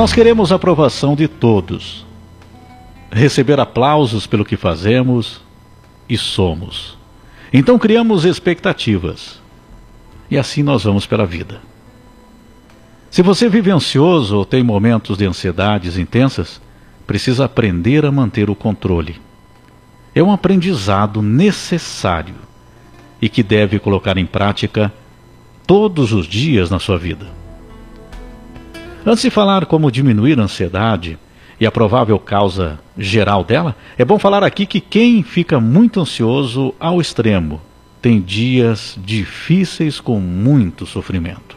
Nós 0.00 0.14
queremos 0.14 0.50
a 0.50 0.54
aprovação 0.54 1.14
de 1.14 1.28
todos, 1.28 2.06
receber 3.12 3.60
aplausos 3.60 4.26
pelo 4.26 4.46
que 4.46 4.56
fazemos 4.56 5.42
e 6.08 6.16
somos. 6.16 6.96
Então 7.52 7.78
criamos 7.78 8.24
expectativas 8.24 9.42
e 10.30 10.38
assim 10.38 10.62
nós 10.62 10.84
vamos 10.84 11.04
pela 11.04 11.26
vida. 11.26 11.60
Se 13.10 13.20
você 13.20 13.46
vive 13.46 13.70
ansioso 13.70 14.38
ou 14.38 14.46
tem 14.46 14.62
momentos 14.62 15.18
de 15.18 15.26
ansiedades 15.26 15.98
intensas, 15.98 16.62
precisa 17.06 17.44
aprender 17.44 18.06
a 18.06 18.10
manter 18.10 18.48
o 18.48 18.54
controle. 18.54 19.20
É 20.14 20.22
um 20.22 20.32
aprendizado 20.32 21.20
necessário 21.20 22.36
e 23.20 23.28
que 23.28 23.42
deve 23.42 23.78
colocar 23.78 24.16
em 24.16 24.24
prática 24.24 24.90
todos 25.66 26.14
os 26.14 26.26
dias 26.26 26.70
na 26.70 26.78
sua 26.78 26.96
vida. 26.96 27.39
Antes 29.04 29.22
de 29.22 29.30
falar 29.30 29.64
como 29.64 29.90
diminuir 29.90 30.38
a 30.38 30.42
ansiedade 30.42 31.18
e 31.58 31.66
a 31.66 31.70
provável 31.70 32.18
causa 32.18 32.78
geral 32.98 33.42
dela, 33.42 33.74
é 33.96 34.04
bom 34.04 34.18
falar 34.18 34.44
aqui 34.44 34.66
que 34.66 34.80
quem 34.80 35.22
fica 35.22 35.58
muito 35.58 36.00
ansioso 36.00 36.74
ao 36.78 37.00
extremo 37.00 37.62
tem 38.02 38.20
dias 38.20 38.98
difíceis 39.02 40.00
com 40.00 40.20
muito 40.20 40.84
sofrimento. 40.84 41.56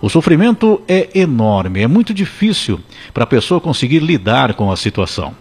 O 0.00 0.08
sofrimento 0.08 0.82
é 0.86 1.18
enorme, 1.18 1.82
é 1.82 1.86
muito 1.88 2.14
difícil 2.14 2.80
para 3.12 3.24
a 3.24 3.26
pessoa 3.26 3.60
conseguir 3.60 4.00
lidar 4.00 4.54
com 4.54 4.70
a 4.70 4.76
situação. 4.76 5.34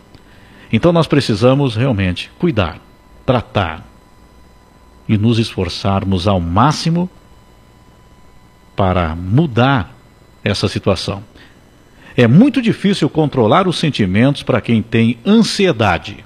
Então 0.72 0.92
nós 0.92 1.06
precisamos 1.06 1.76
realmente 1.76 2.31
cuidar, 2.39 2.80
tratar 3.26 3.86
e 5.08 5.17
nos 5.17 5.38
esforçarmos 5.38 6.28
ao 6.28 6.39
máximo 6.39 7.08
para 8.76 9.16
mudar 9.16 9.95
essa 10.46 10.68
situação. 10.68 11.24
É 12.16 12.28
muito 12.28 12.62
difícil 12.62 13.10
controlar 13.10 13.68
os 13.68 13.78
sentimentos 13.78 14.44
para 14.44 14.62
quem 14.62 14.82
tem 14.82 15.18
ansiedade. 15.26 16.24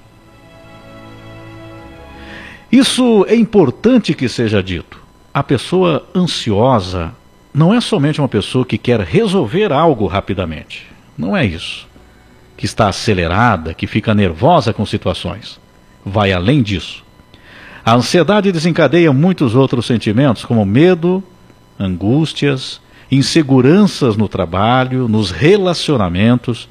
Isso 2.70 3.24
é 3.28 3.34
importante 3.34 4.14
que 4.14 4.28
seja 4.28 4.62
dito. 4.62 5.00
A 5.34 5.42
pessoa 5.42 6.06
ansiosa 6.14 7.12
não 7.52 7.74
é 7.74 7.80
somente 7.80 8.20
uma 8.20 8.28
pessoa 8.28 8.64
que 8.64 8.78
quer 8.78 9.00
resolver 9.00 9.72
algo 9.72 10.06
rapidamente. 10.06 10.86
Não 11.18 11.36
é 11.36 11.44
isso. 11.44 11.88
Que 12.56 12.66
está 12.66 12.88
acelerada, 12.88 13.74
que 13.74 13.86
fica 13.88 14.14
nervosa 14.14 14.72
com 14.72 14.86
situações. 14.86 15.58
Vai 16.04 16.32
além 16.32 16.62
disso. 16.62 17.02
A 17.84 17.94
ansiedade 17.94 18.52
desencadeia 18.52 19.12
muitos 19.12 19.56
outros 19.56 19.86
sentimentos, 19.86 20.44
como 20.44 20.64
medo, 20.64 21.24
angústias, 21.78 22.80
inseguranças 23.10 24.16
no 24.16 24.28
trabalho, 24.28 25.08
nos 25.08 25.30
relacionamentos, 25.30 26.68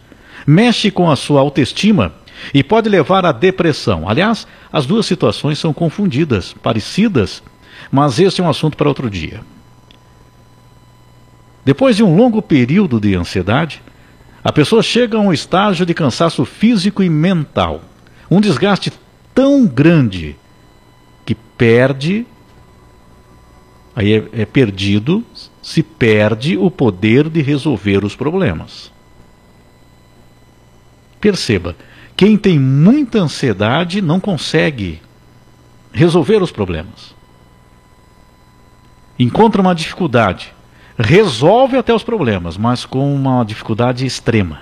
mexe 0.48 0.90
com 0.90 1.10
a 1.10 1.16
sua 1.16 1.42
autoestima 1.42 2.14
e 2.54 2.64
pode 2.64 2.88
levar 2.88 3.26
à 3.26 3.32
depressão. 3.32 4.08
Aliás, 4.08 4.48
as 4.72 4.86
duas 4.86 5.06
situações 5.06 5.60
são 5.60 5.74
confundidas, 5.74 6.54
parecidas, 6.64 7.44
mas 7.92 8.20
esse 8.20 8.40
é 8.40 8.44
um 8.44 8.50
assunto 8.50 8.78
para 8.78 8.88
outro 8.88 9.10
dia. 9.10 9.42
Depois 11.66 11.96
de 11.96 12.04
um 12.04 12.16
longo 12.16 12.42
período 12.42 13.00
de 13.00 13.16
ansiedade, 13.16 13.82
a 14.44 14.52
pessoa 14.52 14.82
chega 14.82 15.18
a 15.18 15.22
um 15.22 15.34
estágio 15.34 15.86
de 15.86 15.94
cansaço 15.94 16.46
físico 16.46 17.04
e 17.04 17.10
mental, 17.10 17.82
um 18.32 18.40
desgaste 18.40 18.92
tão 19.36 19.68
grande 19.68 20.36
que 21.26 21.36
perde, 21.36 22.26
aí 24.00 24.14
é, 24.14 24.42
é 24.44 24.46
perdido, 24.46 25.26
se 25.62 25.84
perde 25.84 26.58
o 26.58 26.72
poder 26.72 27.30
de 27.30 27.42
resolver 27.42 28.06
os 28.06 28.16
problemas. 28.16 28.90
Perceba, 31.20 31.76
quem 32.16 32.38
tem 32.38 32.58
muita 32.58 33.20
ansiedade 33.20 34.02
não 34.02 34.18
consegue 34.18 35.02
resolver 35.92 36.42
os 36.42 36.50
problemas. 36.50 37.14
Encontra 39.20 39.62
uma 39.62 39.76
dificuldade, 39.76 40.54
resolve 40.98 41.76
até 41.76 41.94
os 41.94 42.04
problemas, 42.04 42.56
mas 42.56 42.86
com 42.86 43.14
uma 43.14 43.44
dificuldade 43.44 44.06
extrema. 44.06 44.62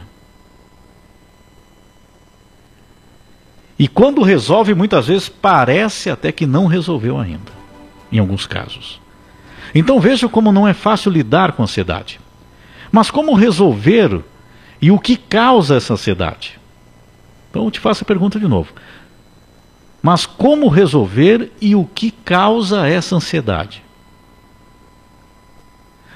E 3.78 3.88
quando 3.88 4.24
resolve, 4.24 4.74
muitas 4.74 5.06
vezes 5.06 5.30
parece 5.30 6.10
até 6.10 6.32
que 6.32 6.48
não 6.48 6.66
resolveu 6.66 7.20
ainda, 7.20 7.52
em 8.12 8.18
alguns 8.18 8.48
casos. 8.48 9.00
Então 9.78 10.00
veja 10.00 10.28
como 10.28 10.52
não 10.52 10.68
é 10.68 10.74
fácil 10.74 11.12
lidar 11.12 11.52
com 11.52 11.62
a 11.62 11.66
ansiedade. 11.66 12.20
Mas 12.92 13.12
como 13.12 13.36
resolver 13.36 14.24
e 14.82 14.90
o 14.90 14.98
que 14.98 15.16
causa 15.16 15.76
essa 15.76 15.94
ansiedade? 15.94 16.60
Então 17.52 17.64
eu 17.64 17.70
te 17.70 17.80
faço 17.80 18.04
a 18.04 18.08
pergunta 18.08 18.40
de 18.40 18.48
novo. 18.48 18.74
Mas 20.02 20.26
como 20.26 20.68
resolver 20.68 21.52
e 21.62 21.76
o 21.76 21.86
que 21.86 22.10
causa 22.10 22.88
essa 22.88 23.16
ansiedade? 23.16 23.84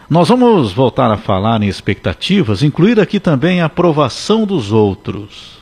Nós 0.09 0.27
vamos 0.27 0.73
voltar 0.73 1.11
a 1.11 1.17
falar 1.17 1.61
em 1.61 1.67
expectativas, 1.67 2.63
incluir 2.63 2.99
aqui 2.99 3.19
também 3.19 3.61
a 3.61 3.65
aprovação 3.65 4.43
dos 4.43 4.71
outros. 4.71 5.59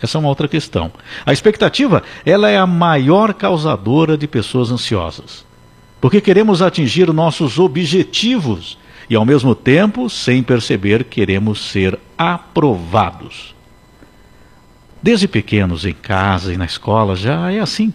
Essa 0.00 0.18
é 0.18 0.20
uma 0.20 0.28
outra 0.28 0.46
questão. 0.46 0.92
A 1.24 1.32
expectativa, 1.32 2.02
ela 2.24 2.50
é 2.50 2.58
a 2.58 2.66
maior 2.66 3.32
causadora 3.32 4.16
de 4.16 4.28
pessoas 4.28 4.70
ansiosas. 4.70 5.47
Porque 6.00 6.20
queremos 6.20 6.62
atingir 6.62 7.12
nossos 7.12 7.58
objetivos 7.58 8.78
e 9.10 9.16
ao 9.16 9.24
mesmo 9.24 9.54
tempo, 9.54 10.08
sem 10.10 10.42
perceber, 10.42 11.04
queremos 11.04 11.70
ser 11.70 11.98
aprovados. 12.16 13.54
Desde 15.02 15.26
pequenos 15.26 15.84
em 15.84 15.94
casa 15.94 16.52
e 16.52 16.56
na 16.56 16.66
escola 16.66 17.16
já 17.16 17.50
é 17.50 17.60
assim. 17.60 17.92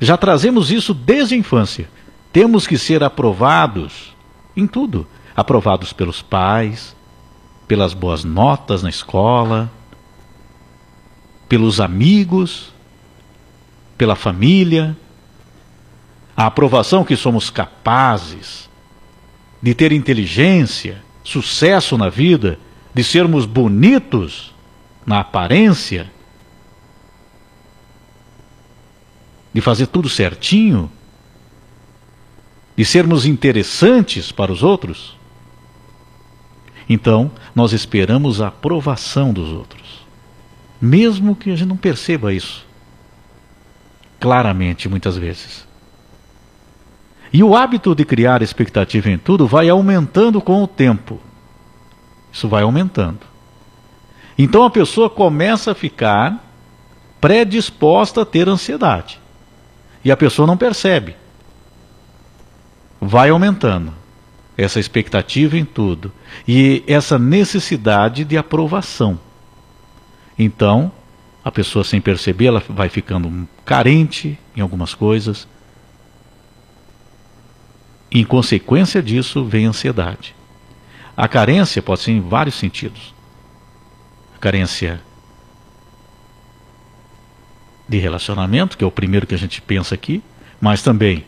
Já 0.00 0.16
trazemos 0.16 0.70
isso 0.70 0.92
desde 0.92 1.34
a 1.34 1.38
infância. 1.38 1.88
Temos 2.32 2.66
que 2.66 2.76
ser 2.76 3.04
aprovados 3.04 4.14
em 4.56 4.66
tudo. 4.66 5.06
Aprovados 5.36 5.92
pelos 5.92 6.20
pais, 6.20 6.96
pelas 7.68 7.94
boas 7.94 8.24
notas 8.24 8.82
na 8.82 8.88
escola, 8.88 9.70
pelos 11.48 11.80
amigos, 11.80 12.72
pela 13.96 14.16
família. 14.16 14.96
A 16.38 16.46
aprovação 16.46 17.02
que 17.02 17.16
somos 17.16 17.50
capazes 17.50 18.70
de 19.60 19.74
ter 19.74 19.90
inteligência, 19.90 21.02
sucesso 21.24 21.98
na 21.98 22.08
vida, 22.08 22.60
de 22.94 23.02
sermos 23.02 23.44
bonitos 23.44 24.54
na 25.04 25.18
aparência, 25.18 26.08
de 29.52 29.60
fazer 29.60 29.88
tudo 29.88 30.08
certinho, 30.08 30.88
de 32.76 32.84
sermos 32.84 33.26
interessantes 33.26 34.30
para 34.30 34.52
os 34.52 34.62
outros, 34.62 35.18
então 36.88 37.32
nós 37.52 37.72
esperamos 37.72 38.40
a 38.40 38.46
aprovação 38.46 39.32
dos 39.32 39.50
outros, 39.50 40.06
mesmo 40.80 41.34
que 41.34 41.50
a 41.50 41.56
gente 41.56 41.68
não 41.68 41.76
perceba 41.76 42.32
isso 42.32 42.64
claramente 44.20 44.88
muitas 44.88 45.16
vezes. 45.16 45.67
E 47.32 47.42
o 47.42 47.54
hábito 47.54 47.94
de 47.94 48.04
criar 48.04 48.42
expectativa 48.42 49.10
em 49.10 49.18
tudo 49.18 49.46
vai 49.46 49.68
aumentando 49.68 50.40
com 50.40 50.62
o 50.62 50.66
tempo. 50.66 51.20
Isso 52.32 52.48
vai 52.48 52.62
aumentando. 52.62 53.20
Então 54.38 54.64
a 54.64 54.70
pessoa 54.70 55.10
começa 55.10 55.72
a 55.72 55.74
ficar 55.74 56.44
predisposta 57.20 58.22
a 58.22 58.26
ter 58.26 58.48
ansiedade. 58.48 59.20
E 60.04 60.10
a 60.10 60.16
pessoa 60.16 60.46
não 60.46 60.56
percebe 60.56 61.16
vai 63.00 63.30
aumentando 63.30 63.92
essa 64.56 64.80
expectativa 64.80 65.56
em 65.56 65.64
tudo 65.64 66.12
e 66.46 66.82
essa 66.86 67.18
necessidade 67.18 68.24
de 68.24 68.36
aprovação. 68.36 69.18
Então, 70.38 70.90
a 71.44 71.50
pessoa 71.50 71.84
sem 71.84 72.00
perceber, 72.00 72.46
ela 72.46 72.62
vai 72.68 72.88
ficando 72.88 73.48
carente 73.64 74.38
em 74.56 74.60
algumas 74.60 74.94
coisas. 74.94 75.46
Em 78.10 78.24
consequência 78.24 79.02
disso, 79.02 79.44
vem 79.44 79.66
a 79.66 79.70
ansiedade. 79.70 80.34
A 81.16 81.28
carência 81.28 81.82
pode 81.82 82.00
ser 82.00 82.12
em 82.12 82.20
vários 82.20 82.54
sentidos. 82.54 83.14
A 84.34 84.38
carência 84.38 85.00
de 87.88 87.98
relacionamento, 87.98 88.76
que 88.76 88.84
é 88.84 88.86
o 88.86 88.90
primeiro 88.90 89.26
que 89.26 89.34
a 89.34 89.38
gente 89.38 89.60
pensa 89.60 89.94
aqui, 89.94 90.22
mas 90.60 90.82
também 90.82 91.24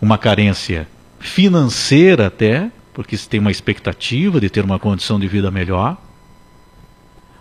uma 0.00 0.16
carência 0.16 0.88
financeira 1.18 2.28
até, 2.28 2.70
porque 2.94 3.16
se 3.16 3.28
tem 3.28 3.40
uma 3.40 3.50
expectativa 3.50 4.40
de 4.40 4.48
ter 4.48 4.64
uma 4.64 4.78
condição 4.78 5.18
de 5.18 5.26
vida 5.26 5.50
melhor, 5.50 5.96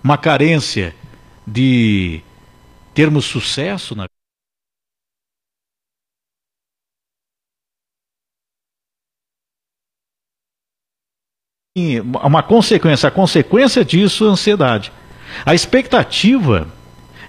uma 0.03 0.17
carência 0.17 0.95
de 1.45 2.21
termos 2.93 3.25
sucesso 3.25 3.95
na 3.95 4.07
uma 12.23 12.41
consequência. 12.41 13.09
A 13.09 13.11
consequência 13.11 13.83
disso 13.83 14.23
é 14.23 14.29
a 14.29 14.31
ansiedade. 14.31 14.93
A 15.45 15.53
expectativa, 15.53 16.69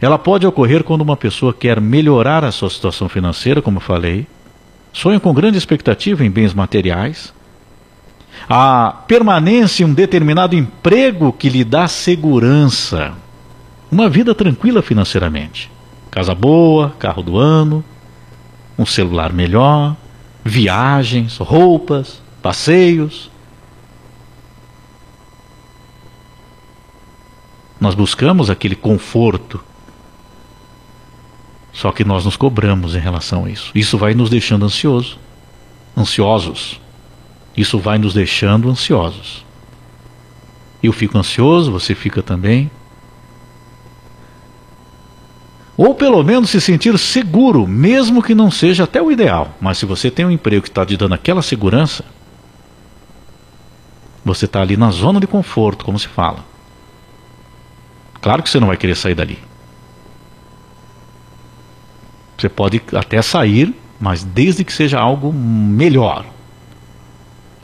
ela 0.00 0.16
pode 0.16 0.46
ocorrer 0.46 0.84
quando 0.84 1.00
uma 1.00 1.16
pessoa 1.16 1.52
quer 1.52 1.80
melhorar 1.80 2.44
a 2.44 2.52
sua 2.52 2.70
situação 2.70 3.08
financeira, 3.08 3.60
como 3.60 3.80
falei, 3.80 4.24
sonha 4.92 5.18
com 5.18 5.34
grande 5.34 5.58
expectativa 5.58 6.24
em 6.24 6.30
bens 6.30 6.54
materiais, 6.54 7.34
a 8.48 9.02
permanência 9.08 9.82
em 9.82 9.86
um 9.86 9.92
determinado 9.92 10.54
emprego 10.54 11.32
que 11.32 11.48
lhe 11.48 11.64
dá 11.64 11.88
segurança, 11.88 13.14
uma 13.90 14.08
vida 14.08 14.32
tranquila 14.32 14.80
financeiramente, 14.80 15.72
casa 16.08 16.36
boa, 16.36 16.94
carro 17.00 17.22
do 17.22 17.36
ano, 17.36 17.84
um 18.78 18.86
celular 18.86 19.32
melhor, 19.32 19.96
viagens, 20.44 21.38
roupas, 21.38 22.22
passeios. 22.40 23.34
Nós 27.86 27.94
buscamos 27.94 28.50
aquele 28.50 28.74
conforto. 28.74 29.62
Só 31.72 31.92
que 31.92 32.02
nós 32.04 32.24
nos 32.24 32.36
cobramos 32.36 32.96
em 32.96 32.98
relação 32.98 33.44
a 33.44 33.48
isso. 33.48 33.70
Isso 33.76 33.96
vai 33.96 34.12
nos 34.12 34.28
deixando 34.28 34.64
ansioso, 34.64 35.16
ansiosos. 35.96 36.80
Isso 37.56 37.78
vai 37.78 37.96
nos 37.96 38.12
deixando 38.12 38.68
ansiosos. 38.68 39.44
Eu 40.82 40.92
fico 40.92 41.16
ansioso, 41.16 41.70
você 41.70 41.94
fica 41.94 42.24
também. 42.24 42.68
Ou 45.76 45.94
pelo 45.94 46.24
menos 46.24 46.50
se 46.50 46.60
sentir 46.60 46.98
seguro, 46.98 47.68
mesmo 47.68 48.20
que 48.20 48.34
não 48.34 48.50
seja 48.50 48.82
até 48.82 49.00
o 49.00 49.12
ideal. 49.12 49.54
Mas 49.60 49.78
se 49.78 49.86
você 49.86 50.10
tem 50.10 50.26
um 50.26 50.30
emprego 50.32 50.62
que 50.62 50.68
está 50.70 50.84
te 50.84 50.96
dando 50.96 51.14
aquela 51.14 51.40
segurança, 51.40 52.04
você 54.24 54.46
está 54.46 54.60
ali 54.60 54.76
na 54.76 54.90
zona 54.90 55.20
de 55.20 55.26
conforto, 55.28 55.84
como 55.84 56.00
se 56.00 56.08
fala. 56.08 56.55
Claro 58.20 58.42
que 58.42 58.50
você 58.50 58.58
não 58.58 58.68
vai 58.68 58.76
querer 58.76 58.96
sair 58.96 59.14
dali. 59.14 59.38
Você 62.36 62.48
pode 62.48 62.82
até 62.94 63.22
sair, 63.22 63.74
mas 64.00 64.22
desde 64.22 64.64
que 64.64 64.72
seja 64.72 64.98
algo 64.98 65.32
melhor. 65.32 66.26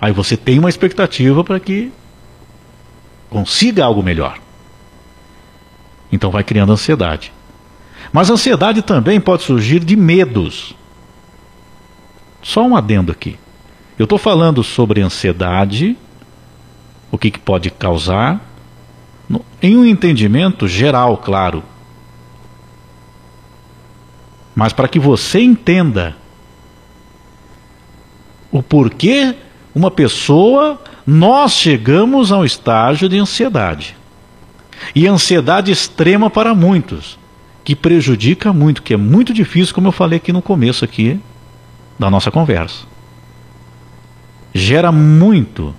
Aí 0.00 0.12
você 0.12 0.36
tem 0.36 0.58
uma 0.58 0.68
expectativa 0.68 1.44
para 1.44 1.60
que 1.60 1.92
consiga 3.28 3.84
algo 3.84 4.02
melhor. 4.02 4.38
Então 6.10 6.30
vai 6.30 6.42
criando 6.42 6.72
ansiedade. 6.72 7.32
Mas 8.12 8.30
ansiedade 8.30 8.82
também 8.82 9.20
pode 9.20 9.42
surgir 9.42 9.80
de 9.80 9.96
medos. 9.96 10.74
Só 12.42 12.62
um 12.62 12.76
adendo 12.76 13.12
aqui. 13.12 13.38
Eu 13.98 14.04
estou 14.04 14.18
falando 14.18 14.64
sobre 14.64 15.00
ansiedade, 15.00 15.96
o 17.10 17.16
que, 17.16 17.30
que 17.30 17.38
pode 17.38 17.70
causar, 17.70 18.40
em 19.60 19.76
um 19.76 19.84
entendimento 19.84 20.66
geral, 20.66 21.16
claro. 21.16 21.62
Mas 24.54 24.72
para 24.72 24.88
que 24.88 24.98
você 24.98 25.40
entenda 25.40 26.16
o 28.50 28.62
porquê 28.62 29.34
uma 29.74 29.90
pessoa, 29.90 30.80
nós 31.06 31.52
chegamos 31.52 32.30
a 32.30 32.38
um 32.38 32.44
estágio 32.44 33.08
de 33.08 33.18
ansiedade. 33.18 33.96
E 34.94 35.06
ansiedade 35.06 35.70
extrema 35.70 36.28
para 36.28 36.54
muitos 36.54 37.18
que 37.64 37.76
prejudica 37.76 38.52
muito, 38.52 38.82
que 38.82 38.92
é 38.92 38.96
muito 38.96 39.32
difícil, 39.32 39.74
como 39.74 39.88
eu 39.88 39.92
falei 39.92 40.16
aqui 40.18 40.32
no 40.32 40.42
começo 40.42 40.84
aqui 40.84 41.18
da 41.98 42.10
nossa 42.10 42.30
conversa. 42.30 42.84
Gera 44.52 44.92
muito, 44.92 45.74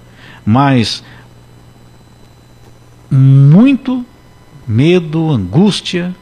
mas 0.45 1.03
muito 3.15 4.05
medo, 4.67 5.29
angústia 5.29 6.15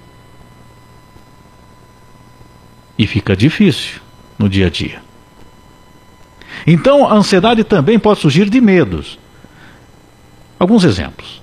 e 2.97 3.07
fica 3.07 3.35
difícil 3.35 4.01
no 4.37 4.49
dia 4.49 4.67
a 4.67 4.69
dia. 4.69 5.01
Então, 6.65 7.07
a 7.07 7.13
ansiedade 7.13 7.63
também 7.63 7.97
pode 7.97 8.19
surgir 8.19 8.49
de 8.49 8.61
medos. 8.61 9.17
Alguns 10.59 10.83
exemplos: 10.83 11.41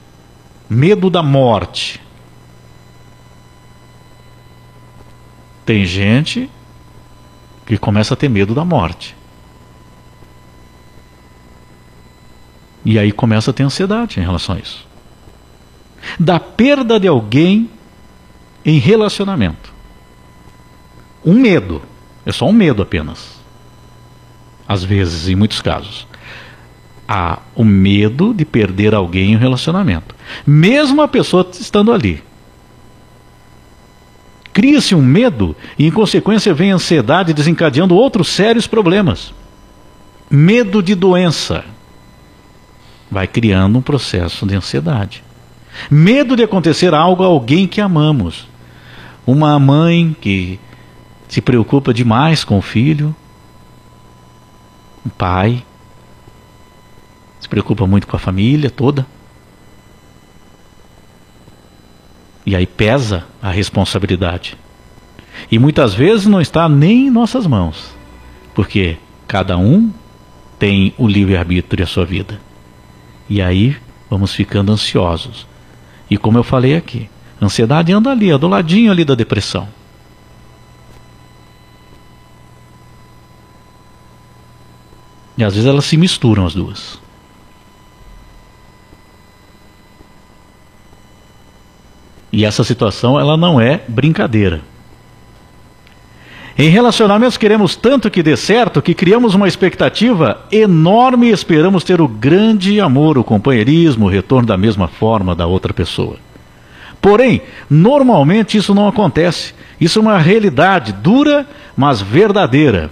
medo 0.68 1.10
da 1.10 1.22
morte 1.22 2.00
Tem 5.68 5.84
gente 5.84 6.50
que 7.66 7.76
começa 7.76 8.14
a 8.14 8.16
ter 8.16 8.30
medo 8.30 8.54
da 8.54 8.64
morte. 8.64 9.14
E 12.82 12.98
aí 12.98 13.12
começa 13.12 13.50
a 13.50 13.52
ter 13.52 13.64
ansiedade 13.64 14.18
em 14.18 14.22
relação 14.22 14.54
a 14.54 14.58
isso. 14.60 14.87
Da 16.18 16.38
perda 16.38 16.98
de 16.98 17.08
alguém 17.08 17.70
em 18.64 18.78
relacionamento. 18.78 19.72
Um 21.24 21.34
medo. 21.34 21.82
É 22.24 22.32
só 22.32 22.46
um 22.46 22.52
medo 22.52 22.82
apenas. 22.82 23.38
Às 24.66 24.84
vezes, 24.84 25.28
em 25.28 25.34
muitos 25.34 25.60
casos. 25.60 26.06
Há 27.06 27.38
o 27.54 27.64
medo 27.64 28.34
de 28.34 28.44
perder 28.44 28.94
alguém 28.94 29.32
em 29.32 29.36
um 29.36 29.38
relacionamento. 29.38 30.14
Mesmo 30.46 31.00
a 31.00 31.08
pessoa 31.08 31.48
estando 31.52 31.92
ali. 31.92 32.22
Cria-se 34.52 34.94
um 34.94 35.00
medo 35.00 35.56
e, 35.78 35.86
em 35.86 35.90
consequência, 35.90 36.52
vem 36.52 36.72
a 36.72 36.74
ansiedade 36.74 37.32
desencadeando 37.32 37.94
outros 37.94 38.28
sérios 38.28 38.66
problemas. 38.66 39.32
Medo 40.30 40.82
de 40.82 40.94
doença 40.94 41.64
vai 43.10 43.26
criando 43.26 43.78
um 43.78 43.82
processo 43.82 44.44
de 44.44 44.54
ansiedade. 44.54 45.24
Medo 45.90 46.36
de 46.36 46.42
acontecer 46.42 46.94
algo 46.94 47.22
a 47.22 47.26
alguém 47.26 47.66
que 47.66 47.80
amamos. 47.80 48.46
Uma 49.26 49.58
mãe 49.58 50.16
que 50.20 50.58
se 51.28 51.40
preocupa 51.40 51.92
demais 51.92 52.44
com 52.44 52.58
o 52.58 52.62
filho. 52.62 53.14
Um 55.04 55.10
pai 55.10 55.64
se 57.40 57.48
preocupa 57.48 57.86
muito 57.86 58.06
com 58.06 58.16
a 58.16 58.20
família 58.20 58.70
toda. 58.70 59.06
E 62.44 62.56
aí 62.56 62.66
pesa 62.66 63.26
a 63.42 63.50
responsabilidade. 63.50 64.56
E 65.50 65.58
muitas 65.58 65.94
vezes 65.94 66.26
não 66.26 66.40
está 66.40 66.68
nem 66.68 67.06
em 67.06 67.10
nossas 67.10 67.46
mãos, 67.46 67.94
porque 68.54 68.96
cada 69.26 69.56
um 69.56 69.92
tem 70.58 70.92
o 70.98 71.06
livre-arbítrio 71.06 71.82
e 71.82 71.84
a 71.84 71.86
sua 71.86 72.04
vida. 72.04 72.40
E 73.28 73.40
aí 73.40 73.76
vamos 74.10 74.34
ficando 74.34 74.72
ansiosos. 74.72 75.46
E 76.10 76.16
como 76.16 76.38
eu 76.38 76.42
falei 76.42 76.76
aqui, 76.76 77.08
a 77.40 77.44
ansiedade 77.44 77.92
anda 77.92 78.10
ali, 78.10 78.30
é 78.30 78.38
do 78.38 78.48
ladinho 78.48 78.90
ali 78.90 79.04
da 79.04 79.14
depressão. 79.14 79.68
E 85.36 85.44
às 85.44 85.54
vezes 85.54 85.68
elas 85.68 85.84
se 85.84 85.96
misturam 85.96 86.46
as 86.46 86.54
duas. 86.54 86.98
E 92.32 92.44
essa 92.44 92.64
situação 92.64 93.18
ela 93.18 93.36
não 93.36 93.60
é 93.60 93.82
brincadeira. 93.88 94.62
Em 96.60 96.70
relacionamentos 96.70 97.36
queremos 97.36 97.76
tanto 97.76 98.10
que 98.10 98.20
dê 98.20 98.36
certo 98.36 98.82
que 98.82 98.92
criamos 98.92 99.32
uma 99.32 99.46
expectativa 99.46 100.40
enorme 100.50 101.28
e 101.28 101.32
esperamos 101.32 101.84
ter 101.84 102.00
o 102.00 102.08
grande 102.08 102.80
amor, 102.80 103.16
o 103.16 103.22
companheirismo, 103.22 104.06
o 104.06 104.08
retorno 104.08 104.48
da 104.48 104.56
mesma 104.56 104.88
forma 104.88 105.36
da 105.36 105.46
outra 105.46 105.72
pessoa. 105.72 106.16
Porém, 107.00 107.42
normalmente 107.70 108.58
isso 108.58 108.74
não 108.74 108.88
acontece. 108.88 109.54
Isso 109.80 110.00
é 110.00 110.02
uma 110.02 110.18
realidade 110.18 110.92
dura, 110.92 111.46
mas 111.76 112.02
verdadeira. 112.02 112.90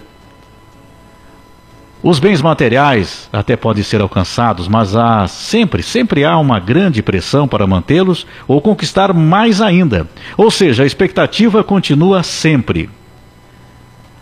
Os 2.04 2.20
bens 2.20 2.40
materiais 2.40 3.28
até 3.32 3.56
podem 3.56 3.82
ser 3.82 4.00
alcançados, 4.00 4.68
mas 4.68 4.94
há 4.94 5.26
sempre, 5.26 5.82
sempre 5.82 6.24
há 6.24 6.38
uma 6.38 6.60
grande 6.60 7.02
pressão 7.02 7.48
para 7.48 7.66
mantê-los 7.66 8.28
ou 8.46 8.60
conquistar 8.60 9.12
mais 9.12 9.60
ainda. 9.60 10.08
Ou 10.36 10.52
seja, 10.52 10.84
a 10.84 10.86
expectativa 10.86 11.64
continua 11.64 12.22
sempre. 12.22 12.88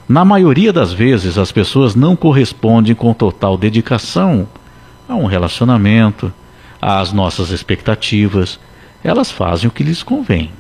Na 0.09 0.25
maioria 0.25 0.73
das 0.73 0.93
vezes, 0.93 1.39
as 1.39 1.51
pessoas 1.51 1.95
não 1.95 2.15
correspondem 2.15 2.95
com 2.95 3.13
total 3.15 3.57
dedicação 3.57 4.47
a 5.09 5.15
um 5.15 5.27
relacionamento, 5.27 6.33
às 6.81 7.13
nossas 7.13 7.51
expectativas. 7.51 8.61
Elas 9.03 9.31
fazem 9.31 9.69
o 9.69 9.73
que 9.73 9.83
lhes 9.83 10.03
convém. 10.03 10.51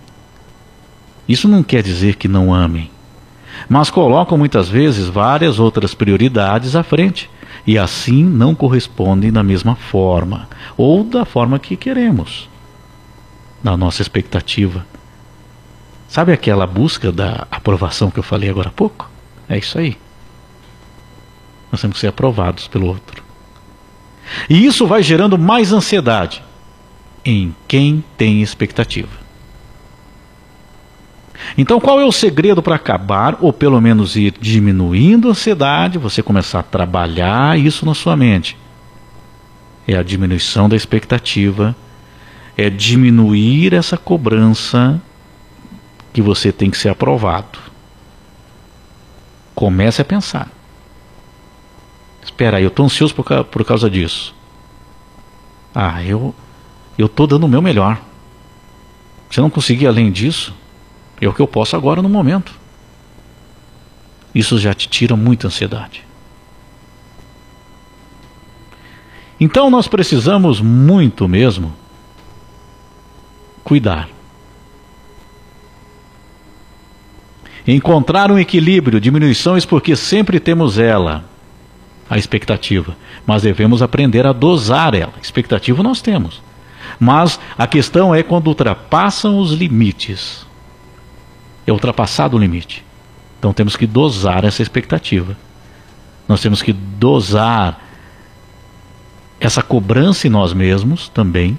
Isso 1.29 1.49
não 1.49 1.63
quer 1.63 1.83
dizer 1.83 2.17
que 2.17 2.29
não 2.29 2.53
amem 2.53 2.91
mas 3.69 3.91
colocam 3.91 4.37
muitas 4.37 4.69
vezes 4.69 5.09
várias 5.09 5.59
outras 5.59 5.95
prioridades 5.95 6.77
à 6.77 6.83
frente 6.83 7.31
e 7.67 7.79
assim 7.79 8.23
não 8.23 8.55
correspondem 8.55 9.33
da 9.33 9.43
mesma 9.43 9.75
forma 9.75 10.49
ou 10.77 11.03
da 11.03 11.25
forma 11.25 11.59
que 11.59 11.77
queremos, 11.77 12.49
na 13.63 13.77
nossa 13.77 14.03
expectativa. 14.03 14.85
Sabe 16.09 16.33
aquela 16.33 16.67
busca 16.67 17.11
da 17.11 17.47
aprovação 17.51 18.11
que 18.11 18.19
eu 18.19 18.23
falei 18.23 18.51
agora 18.51 18.69
há 18.69 18.73
pouco? 18.73 19.11
É 19.49 19.59
isso 19.59 19.79
aí. 19.79 19.97
Nós 21.71 21.81
temos 21.81 21.97
que 21.97 22.01
ser 22.01 22.09
aprovados 22.09 22.69
pelo 22.69 22.87
outro. 22.87 23.23
E 24.49 24.65
isso 24.65 24.87
vai 24.87 25.03
gerando 25.03 25.37
mais 25.39 25.73
ansiedade 25.73 26.43
em 27.25 27.55
quem 27.67 28.03
tem 28.17 28.43
expectativa. 28.43 29.25
Então, 31.59 31.81
qual 31.81 32.01
é 32.01 32.05
o 32.05 32.13
segredo 32.13 32.63
para 32.63 32.77
acabar, 32.77 33.37
ou 33.41 33.53
pelo 33.53 33.81
menos 33.81 34.17
ir 34.17 34.35
diminuindo 34.41 35.29
a 35.29 35.31
ansiedade, 35.33 35.99
você 35.99 36.23
começar 36.23 36.61
a 36.61 36.63
trabalhar 36.63 37.59
isso 37.59 37.85
na 37.85 37.95
sua 37.95 38.17
mente? 38.17 38.57
É 39.87 39.97
a 39.97 40.03
diminuição 40.03 40.69
da 40.69 40.77
expectativa, 40.77 41.77
é 42.57 42.71
diminuir 42.71 43.75
essa 43.75 43.97
cobrança 43.97 45.01
que 46.13 46.23
você 46.23 46.51
tem 46.51 46.71
que 46.71 46.79
ser 46.79 46.89
aprovado. 46.89 47.59
Comece 49.55 50.03
a 50.03 50.05
pensar. 50.05 50.51
Espera 52.23 52.57
aí, 52.57 52.65
eu 52.65 52.69
estou 52.69 52.87
ansioso 52.87 53.15
por, 53.15 53.45
por 53.45 53.65
causa 53.65 53.89
disso. 53.89 54.35
Ah, 55.75 56.03
eu 56.03 56.35
eu 56.97 57.07
estou 57.07 57.27
dando 57.27 57.45
o 57.45 57.49
meu 57.49 57.61
melhor. 57.61 58.01
Se 59.31 59.41
eu 59.41 59.43
não 59.43 59.51
conseguir 59.51 59.87
além 59.87 60.13
disso, 60.13 60.55
é 61.21 61.29
o 61.29 61.33
que 61.33 61.41
eu 61.41 61.49
posso 61.49 61.75
agora 61.75 62.01
no 62.01 62.09
momento. 62.09 62.53
Isso 64.35 64.59
já 64.59 64.73
te 64.73 64.89
tira 64.89 65.17
muita 65.17 65.49
ansiedade. 65.49 66.05
Então 69.41 69.71
nós 69.71 69.89
precisamos 69.89 70.61
muito 70.61 71.29
mesmo 71.29 71.75
cuidar. 73.65 74.09
Encontrar 77.67 78.31
um 78.31 78.39
equilíbrio, 78.39 79.01
diminuições, 79.01 79.65
porque 79.65 79.97
sempre 79.97 80.39
temos 80.39 80.79
ela, 80.79 81.25
a 82.09 82.19
expectativa. 82.19 82.97
Mas 83.27 83.43
devemos 83.43 83.81
aprender 83.81 84.27
a 84.27 84.33
dosar 84.33 84.95
ela. 84.95 85.15
Expectativa 85.23 85.83
nós 85.83 86.03
temos. 86.03 86.43
Mas 87.01 87.41
a 87.57 87.67
questão 87.67 88.15
é 88.15 88.23
quando 88.23 88.49
ultrapassam 88.49 89.39
os 89.39 89.53
limites. 89.53 90.47
É 91.67 91.73
ultrapassado 91.73 92.37
o 92.37 92.41
limite. 92.41 92.85
Então 93.39 93.53
temos 93.53 93.77
que 93.77 93.87
dosar 93.87 94.45
essa 94.45 94.63
expectativa. 94.63 95.37
Nós 96.29 96.41
temos 96.41 96.63
que 96.63 96.73
dosar 96.73 97.81
essa 99.41 99.63
cobrança 99.63 100.27
em 100.27 100.31
nós 100.31 100.53
mesmos 100.53 101.09
também 101.09 101.59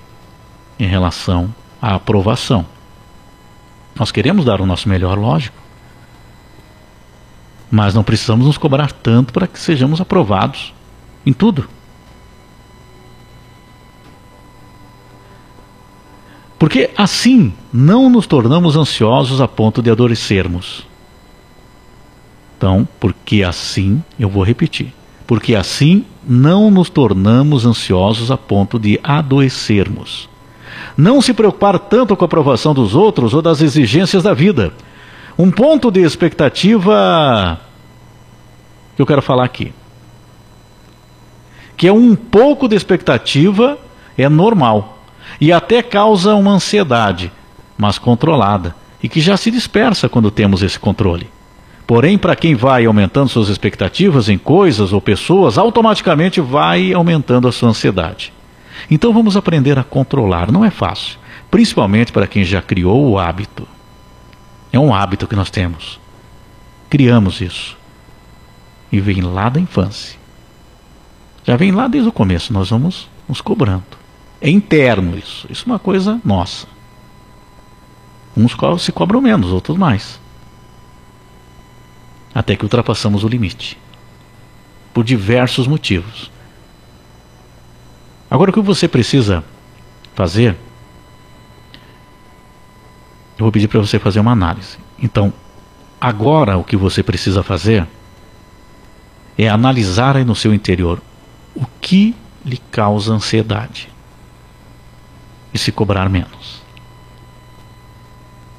em 0.80 0.88
relação 0.88 1.54
à 1.82 1.96
aprovação. 1.96 2.66
Nós 3.96 4.12
queremos 4.12 4.46
dar 4.46 4.60
o 4.60 4.66
nosso 4.66 4.90
melhor, 4.90 5.18
lógico. 5.18 5.65
Mas 7.76 7.94
não 7.94 8.06
precisamos 8.06 8.46
nos 8.46 8.58
cobrar 8.58 8.90
tanto 8.90 9.34
para 9.34 9.48
que 9.48 9.60
sejamos 9.60 10.00
aprovados 10.00 10.74
em 11.26 11.34
tudo. 11.34 11.68
Porque 16.58 16.90
assim 16.96 17.52
não 17.74 18.10
nos 18.10 18.28
tornamos 18.28 18.78
ansiosos 18.78 19.42
a 19.42 19.48
ponto 19.50 19.82
de 19.82 19.92
adoecermos. 19.92 20.88
Então, 22.58 22.88
porque 22.98 23.44
assim, 23.44 24.02
eu 24.18 24.30
vou 24.30 24.44
repetir, 24.44 24.94
porque 25.28 25.54
assim 25.54 26.06
não 26.26 26.72
nos 26.72 26.90
tornamos 26.90 27.66
ansiosos 27.66 28.32
a 28.32 28.38
ponto 28.38 28.80
de 28.80 29.02
adoecermos. 29.04 30.30
Não 30.96 31.22
se 31.22 31.34
preocupar 31.34 31.78
tanto 31.78 32.16
com 32.16 32.24
a 32.24 32.28
aprovação 32.28 32.74
dos 32.74 32.96
outros 32.96 33.34
ou 33.34 33.42
das 33.42 33.60
exigências 33.60 34.24
da 34.24 34.34
vida. 34.34 34.72
Um 35.38 35.52
ponto 35.52 35.92
de 35.92 36.00
expectativa 36.00 37.60
que 38.96 39.02
eu 39.02 39.06
quero 39.06 39.22
falar 39.22 39.46
aqui. 39.46 39.74
Que 41.78 41.88
é 41.88 41.94
um 41.94 42.16
pouco 42.16 42.68
de 42.68 42.76
expectativa 42.76 43.78
é 44.18 44.30
normal 44.30 45.00
e 45.40 45.52
até 45.52 45.82
causa 45.84 46.36
uma 46.36 46.52
ansiedade, 46.52 47.32
mas 47.78 47.98
controlada, 47.98 48.76
e 49.04 49.10
que 49.10 49.20
já 49.20 49.36
se 49.36 49.52
dispersa 49.52 50.08
quando 50.08 50.32
temos 50.32 50.64
esse 50.64 50.80
controle. 50.80 51.30
Porém, 51.86 52.18
para 52.18 52.36
quem 52.36 52.56
vai 52.56 52.86
aumentando 52.86 53.30
suas 53.30 53.50
expectativas 53.50 54.28
em 54.28 54.38
coisas 54.38 54.92
ou 54.92 55.00
pessoas, 55.00 55.58
automaticamente 55.58 56.42
vai 56.42 56.94
aumentando 56.94 57.48
a 57.48 57.52
sua 57.52 57.70
ansiedade. 57.70 58.34
Então 58.90 59.14
vamos 59.14 59.38
aprender 59.38 59.78
a 59.78 59.84
controlar. 59.84 60.52
Não 60.52 60.66
é 60.66 60.72
fácil, 60.72 61.20
principalmente 61.52 62.12
para 62.12 62.28
quem 62.28 62.44
já 62.44 62.62
criou 62.62 63.08
o 63.08 63.20
hábito. 63.20 63.68
É 64.74 64.80
um 64.80 64.94
hábito 64.94 65.28
que 65.28 65.36
nós 65.36 65.52
temos. 65.52 66.00
Criamos 66.90 67.40
isso. 67.40 67.78
E 68.92 69.00
vem 69.00 69.22
lá 69.22 69.50
da 69.50 69.60
infância. 69.60 70.18
Já 71.44 71.56
vem 71.56 71.72
lá 71.72 71.88
desde 71.88 72.10
o 72.10 72.12
começo, 72.12 72.52
nós 72.52 72.70
vamos 72.70 73.08
nos 73.28 73.42
cobrando. 73.42 73.84
É 74.42 74.50
interno 74.50 75.18
isso. 75.18 75.48
Isso 75.50 75.64
é 75.68 75.72
uma 75.72 75.80
coisa 75.80 76.20
nossa. 76.24 76.68
Uns 78.36 78.56
se 78.80 78.92
cobram 78.92 79.22
menos, 79.22 79.52
outros 79.52 79.78
mais. 79.78 80.20
Até 82.34 82.56
que 82.56 82.66
ultrapassamos 82.66 83.24
o 83.24 83.28
limite. 83.28 83.78
Por 84.94 85.04
diversos 85.04 85.68
motivos. 85.68 86.30
Agora 88.30 88.50
o 88.50 88.54
que 88.54 88.60
você 88.60 88.88
precisa 88.88 89.44
fazer? 90.14 90.56
Eu 93.38 93.46
vou 93.46 93.52
pedir 93.52 93.68
para 93.68 93.80
você 93.80 94.00
fazer 94.00 94.20
uma 94.20 94.32
análise. 94.32 94.78
Então, 95.02 95.32
agora 96.00 96.58
o 96.58 96.64
que 96.64 96.76
você 96.76 97.04
precisa 97.04 97.44
fazer 97.44 97.88
é 99.38 99.50
analisar 99.50 100.16
aí 100.16 100.24
no 100.24 100.36
seu 100.36 100.54
interior 100.54 101.02
o 101.56 101.66
que 101.82 102.16
lhe 102.46 102.58
causa 102.58 103.14
ansiedade 103.14 103.90
e 105.54 105.58
se 105.58 105.72
cobrar 105.72 106.10
menos. 106.10 106.62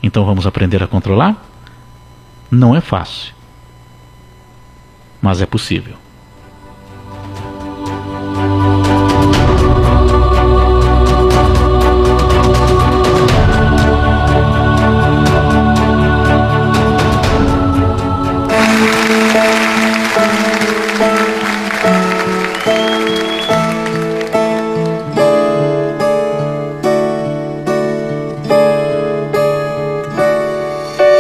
Então 0.02 0.25
vamos 0.25 0.47
aprender 0.47 0.83
a 0.83 0.87
controlar? 0.87 1.45
Não 2.50 2.75
é 2.75 2.80
fácil, 2.80 3.35
mas 5.21 5.40
é 5.40 5.47
possível. 5.47 5.97